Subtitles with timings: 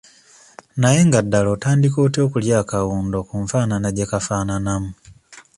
[0.81, 4.91] Naye nga ddala otandika otya okulya akawundo ku nfaanana gye kafaananamu?